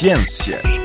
[0.00, 0.79] Ciência.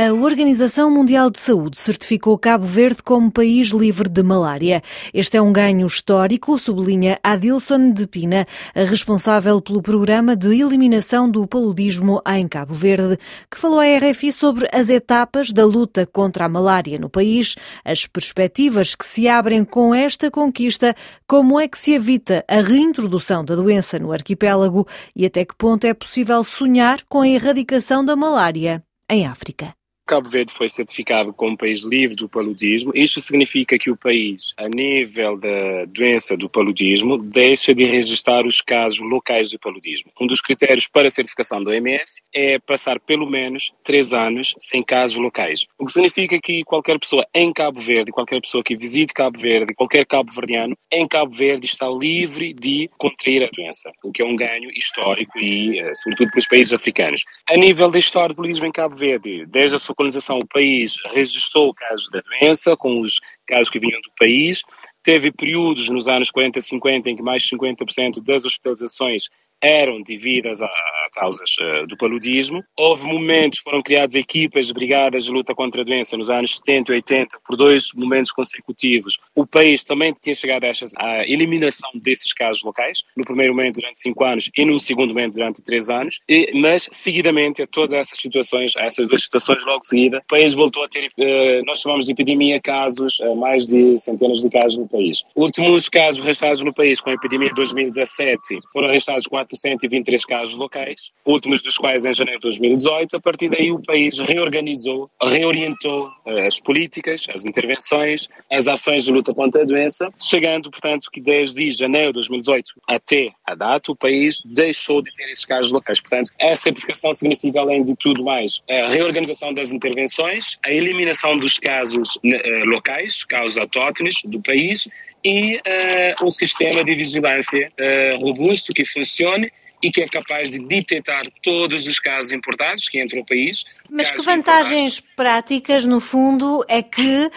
[0.00, 4.82] A Organização Mundial de Saúde certificou Cabo Verde como país livre de malária.
[5.12, 11.46] Este é um ganho histórico, sublinha Adilson de Pina, responsável pelo programa de eliminação do
[11.46, 13.18] paludismo em Cabo Verde,
[13.50, 17.54] que falou à RFI sobre as etapas da luta contra a malária no país,
[17.84, 20.96] as perspectivas que se abrem com esta conquista,
[21.28, 25.86] como é que se evita a reintrodução da doença no arquipélago e até que ponto
[25.86, 29.78] é possível sonhar com a erradicação da malária em África.
[30.10, 32.90] Cabo Verde foi certificado como país livre do paludismo.
[32.96, 38.60] Isto significa que o país, a nível da doença do paludismo, deixa de registrar os
[38.60, 40.10] casos locais de paludismo.
[40.20, 44.82] Um dos critérios para a certificação do OMS é passar pelo menos três anos sem
[44.82, 45.64] casos locais.
[45.78, 49.74] O que significa que qualquer pessoa em Cabo Verde, qualquer pessoa que visite Cabo Verde,
[49.74, 54.34] qualquer cabo-verdiano em Cabo Verde está livre de contrair a doença, o que é um
[54.34, 57.22] ganho histórico e, eh, sobretudo, para os países africanos.
[57.48, 60.96] A nível da história do paludismo em Cabo Verde, desde a sua colonização, o país
[61.12, 64.62] registrou casos da doença, com os casos que vinham do país.
[65.02, 69.24] Teve períodos nos anos 40 e 50 em que mais de 50% das hospitalizações
[69.62, 70.70] eram devidas a
[71.12, 72.62] causas uh, do paludismo.
[72.76, 76.94] Houve momentos, foram criadas equipas brigadas de luta contra a doença nos anos 70 e
[76.96, 79.18] 80, por dois momentos consecutivos.
[79.34, 84.24] O país também tinha chegado a eliminação desses casos locais, no primeiro momento durante cinco
[84.24, 88.76] anos e no segundo momento durante três anos, e, mas seguidamente a todas essas situações,
[88.76, 92.12] a essas duas situações logo seguida, o país voltou a ter, uh, nós chamamos de
[92.12, 95.22] epidemia, casos, uh, mais de centenas de casos no país.
[95.34, 101.10] Últimos casos registrados no país com a epidemia de 2017 foram registrados 423 casos locais,
[101.24, 103.16] últimos dos quais em janeiro de 2018.
[103.16, 109.12] A partir daí, o país reorganizou, reorientou eh, as políticas, as intervenções, as ações de
[109.12, 113.96] luta contra a doença, chegando, portanto, que desde janeiro de 2018 até a data, o
[113.96, 116.00] país deixou de ter esses casos locais.
[116.00, 121.58] Portanto, a certificação significa, além de tudo mais, a reorganização das intervenções, a eliminação dos
[121.58, 124.86] casos uh, locais, casos autóctones do país,
[125.24, 129.50] e uh, um sistema de vigilância uh, robusto que funcione
[129.82, 133.64] e que é capaz de detectar todos os casos importados que entram no país.
[133.90, 137.30] Mas que vantagens práticas, no fundo, é que uh,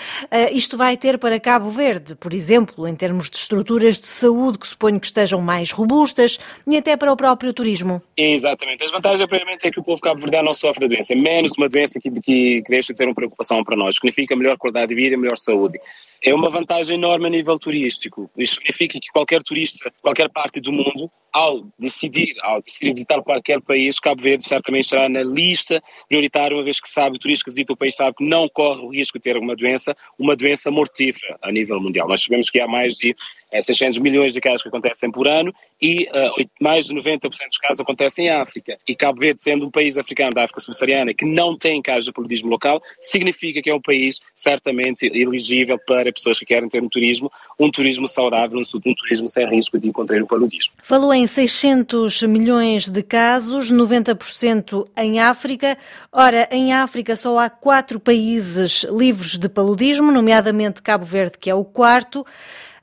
[0.52, 2.16] isto vai ter para Cabo Verde?
[2.16, 6.78] Por exemplo, em termos de estruturas de saúde que suponho que estejam mais robustas e
[6.78, 8.02] até para o próprio turismo.
[8.18, 8.84] Exatamente.
[8.84, 11.14] As vantagens, primeiramente, é que o povo cabo-verdiano não sofre da doença.
[11.14, 13.96] É menos uma doença que, que, que deixa de ser uma preocupação para nós.
[13.96, 15.80] Significa melhor qualidade de vida e melhor saúde
[16.24, 18.32] é uma vantagem enorme a nível turístico.
[18.38, 23.60] Isto significa que qualquer turista, qualquer parte do mundo, ao decidir, ao decidir visitar qualquer
[23.60, 27.50] país, Cabo Verde certamente estará na lista prioritária, uma vez que sabe, o turista que
[27.50, 30.70] visita o país sabe que não corre o risco de ter uma doença, uma doença
[30.70, 32.08] mortífera a nível mundial.
[32.08, 33.16] Nós sabemos que há mais de
[33.52, 37.82] 600 milhões de casos que acontecem por ano e uh, mais de 90% dos casos
[37.82, 38.78] acontecem em África.
[38.88, 42.12] E Cabo Verde, sendo um país africano da África subsaariana que não tem casos de
[42.12, 46.90] paludismo local, significa que é um país certamente elegível para pessoas que querem ter um
[46.90, 50.74] turismo, um turismo saudável, um turismo sem risco de encontrar o paludismo.
[50.82, 55.78] Falou em 600 milhões de casos, 90% em África.
[56.12, 61.56] Ora, em África só há quatro países livres de paludismo, nomeadamente Cabo Verde, que é
[61.56, 62.26] o quarto.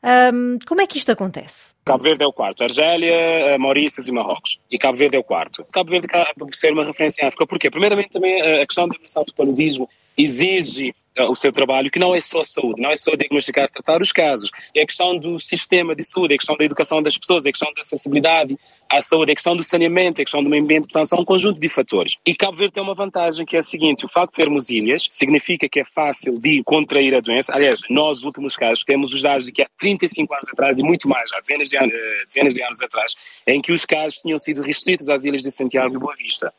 [0.02, 1.74] Um, como é que isto acontece?
[1.84, 4.58] Cabo Verde é o quarto, Argélia, eh, Maurícias e Marrocos.
[4.70, 5.64] E Cabo Verde é o quarto.
[5.70, 7.46] Cabo Verde acaba por ser uma referência em África.
[7.46, 7.70] Porquê?
[7.70, 10.94] Primeiramente, também eh, a questão da eliminação do paludismo exige
[11.28, 14.12] o seu trabalho, que não é só saúde, não é só diagnosticar e tratar os
[14.12, 17.46] casos, é a questão do sistema de saúde, é a questão da educação das pessoas,
[17.46, 18.58] é a questão da acessibilidade
[18.88, 21.20] à saúde, é a questão do saneamento, é a questão do meio ambiente, portanto, são
[21.20, 22.16] um conjunto de fatores.
[22.26, 25.08] E Cabo Verde tem uma vantagem que é a seguinte: o facto de sermos ilhas
[25.10, 27.54] significa que é fácil de contrair a doença.
[27.54, 30.82] Aliás, nós, nos últimos casos, temos os dados de que há 35 anos atrás e
[30.82, 33.14] muito mais, há dezenas de, anos, eh, dezenas de anos atrás,
[33.46, 36.52] em que os casos tinham sido restritos às ilhas de Santiago e Boa Vista.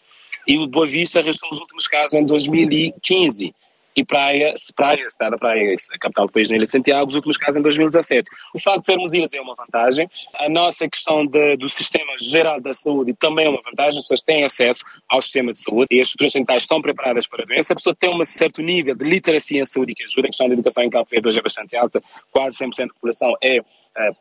[0.47, 3.53] E o Boa Vista registrou os últimos casos em 2015
[3.95, 7.15] e Praia, Praia, cidade da Praia, a capital do país na Ilha de Santiago, os
[7.15, 8.29] últimos casos em 2017.
[8.55, 10.09] O facto de sermos ilhas é uma vantagem.
[10.35, 13.97] A nossa questão de, do sistema geral da saúde também é uma vantagem.
[13.97, 17.43] As pessoas têm acesso ao sistema de saúde e as estruturas sanitárias estão preparadas para
[17.43, 17.73] a doença.
[17.73, 20.27] A pessoa tem um certo nível de literacia em saúde que ajuda.
[20.27, 22.01] A questão da educação em Cabo Verde hoje é bastante alta.
[22.31, 23.61] Quase 100% da população é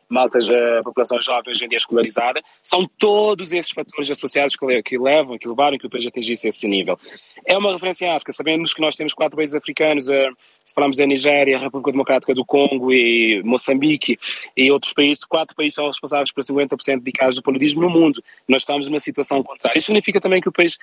[0.09, 5.37] maltas, a população jovem hoje em dia escolarizada, são todos esses fatores associados que, levam,
[5.37, 6.99] que levaram que o país atingisse esse nível.
[7.45, 10.35] É uma referência em África, sabemos que nós temos quatro países africanos, uh,
[10.65, 14.17] se falamos da Nigéria, a República Democrática do Congo e Moçambique
[14.55, 18.21] e outros países, quatro países são responsáveis por 50% de casos de paludismo no mundo.
[18.47, 19.77] Nós estamos numa situação contrária.
[19.77, 20.77] Isso significa também que o país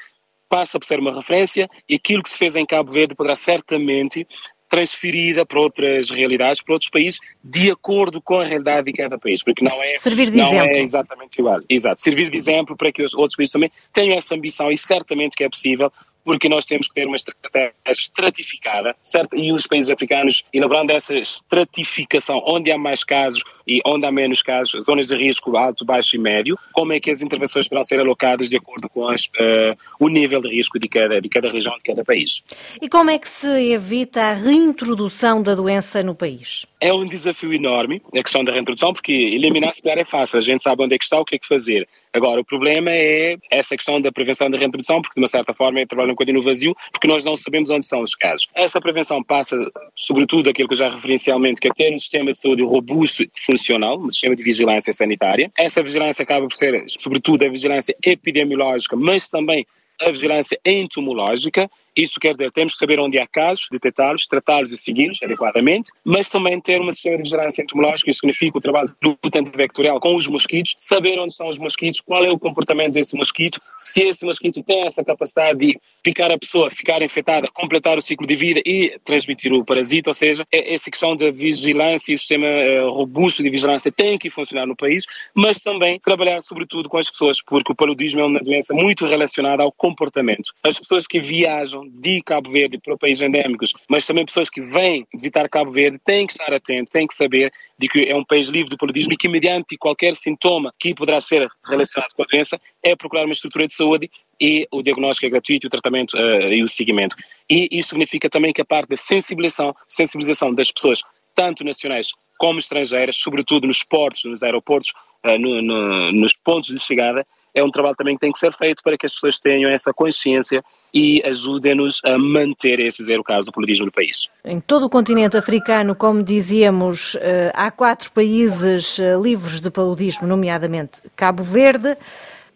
[0.49, 4.27] passa por ser uma referência e aquilo que se fez em Cabo Verde poderá certamente
[4.69, 9.43] transferida para outras realidades, para outros países, de acordo com a realidade de cada país,
[9.43, 10.69] porque não é, servir de não exemplo.
[10.69, 11.61] é exatamente igual.
[11.69, 15.37] Exato, servir de exemplo para que os outros países também tenham essa ambição e certamente
[15.37, 15.93] que é possível,
[16.29, 19.35] porque nós temos que ter uma estratégia estratificada, certo?
[19.35, 24.43] E os países africanos, elaborando essa estratificação, onde há mais casos e onde há menos
[24.43, 27.99] casos, zonas de risco alto, baixo e médio, como é que as intervenções poderão ser
[27.99, 31.75] alocadas de acordo com as, uh, o nível de risco de cada, de cada região,
[31.79, 32.43] de cada país.
[32.81, 36.67] E como é que se evita a reintrodução da doença no país?
[36.81, 40.63] É um desafio enorme a questão da reintrodução, porque eliminar se é fácil, a gente
[40.63, 41.89] sabe onde é que está, o que é que fazer.
[42.13, 45.81] Agora, o problema é essa questão da prevenção da reintrodução, porque de uma certa forma
[45.81, 48.49] é trabalho um bocadinho no vazio, porque nós não sabemos onde são os casos.
[48.55, 49.57] Essa prevenção passa,
[49.97, 53.31] sobretudo, aquilo que eu já referencialmente, que é ter um sistema de saúde robusto e
[53.45, 55.51] funcional, um sistema de vigilância sanitária.
[55.59, 59.67] Essa vigilância acaba por ser, sobretudo, a vigilância epidemiológica, mas também
[60.01, 61.69] a vigilância entomológica
[62.03, 66.29] isso quer dizer, temos que saber onde há casos, detectá-los, tratá-los e segui-los adequadamente, mas
[66.29, 70.27] também ter uma sistema de vigilância entomológica, isso significa o trabalho do antivectorial com os
[70.27, 74.63] mosquitos, saber onde são os mosquitos, qual é o comportamento desse mosquito, se esse mosquito
[74.63, 78.99] tem essa capacidade de picar a pessoa, ficar infectada, completar o ciclo de vida e
[79.05, 83.43] transmitir o parasito, ou seja, é essa questão da vigilância e o sistema uh, robusto
[83.43, 85.05] de vigilância tem que funcionar no país,
[85.35, 89.63] mas também trabalhar sobretudo com as pessoas, porque o paludismo é uma doença muito relacionada
[89.63, 90.53] ao comportamento.
[90.63, 95.07] As pessoas que viajam de Cabo Verde para países endémicos, mas também pessoas que vêm
[95.13, 98.49] visitar Cabo Verde têm que estar atentos, têm que saber de que é um país
[98.49, 102.61] livre do paludismo e que mediante qualquer sintoma que poderá ser relacionado com a doença
[102.83, 106.63] é procurar uma estrutura de saúde e o diagnóstico é gratuito, o tratamento uh, e
[106.63, 107.17] o seguimento.
[107.49, 111.01] E isso significa também que a parte da sensibilização, sensibilização das pessoas,
[111.35, 112.09] tanto nacionais
[112.39, 114.93] como estrangeiras, sobretudo nos portos, nos aeroportos,
[115.25, 118.53] uh, no, no, nos pontos de chegada, é um trabalho também que tem que ser
[118.53, 120.63] feito para que as pessoas tenham essa consciência
[120.93, 124.29] e ajudem-nos a manter esse zero caso do paludismo no país.
[124.45, 130.27] Em todo o continente africano, como dizíamos, eh, há quatro países eh, livres de paludismo,
[130.27, 131.97] nomeadamente Cabo Verde.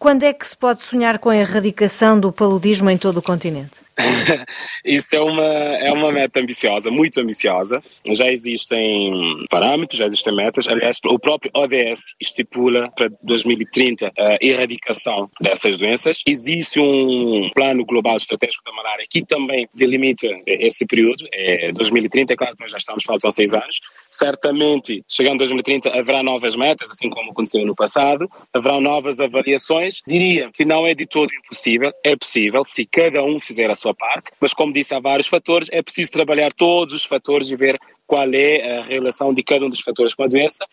[0.03, 3.79] Quando é que se pode sonhar com a erradicação do paludismo em todo o continente?
[4.83, 7.81] Isso é uma, é uma meta ambiciosa, muito ambiciosa.
[8.07, 10.67] Já existem parâmetros, já existem metas.
[10.67, 16.21] Aliás, o próprio ODS estipula para 2030 a erradicação dessas doenças.
[16.27, 22.33] Existe um plano global estratégico da malária que também delimita esse período, é 2030.
[22.33, 23.79] É claro que nós já estamos, faltam seis anos.
[24.17, 28.29] Certamente, chegando a 2030, haverá novas metas, assim como aconteceu no passado.
[28.53, 30.01] Haverá novas avaliações.
[30.07, 33.93] Diria que não é de todo impossível, é possível, se cada um fizer a sua
[33.93, 37.79] parte, mas como disse, há vários fatores, é preciso trabalhar todos os fatores e ver
[38.05, 40.63] qual é a relação de cada um dos fatores com a doença.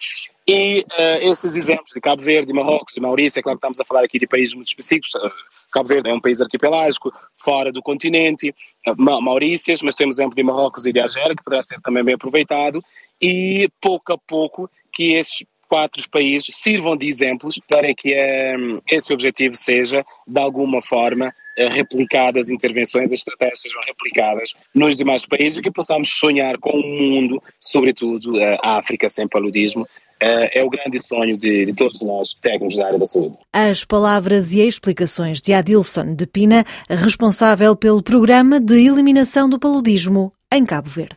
[0.46, 3.80] E uh, esses exemplos de Cabo Verde, de Marrocos, de Maurícia, é claro que estamos
[3.80, 5.14] a falar aqui de países muito específicos.
[5.14, 5.30] Uh,
[5.72, 8.54] Cabo Verde é um país arquipelágico, fora do continente,
[8.96, 12.82] Maurícias, mas temos exemplo de Marrocos e de Argélia, que poderá ser também bem aproveitado.
[13.20, 18.12] E pouco a pouco que esses quatro países sirvam de exemplos para que
[18.58, 24.96] um, esse objetivo seja, de alguma forma, eh, replicadas, intervenções, as estratégias sejam replicadas nos
[24.96, 29.86] demais países e que possamos sonhar com um mundo, sobretudo eh, a África sem paludismo,
[30.20, 33.36] eh, é o grande sonho de, de, todos nós, técnicos da área da saúde.
[33.52, 40.32] As palavras e explicações de Adilson de Pina, responsável pelo Programa de Eliminação do Paludismo
[40.52, 41.16] em Cabo Verde.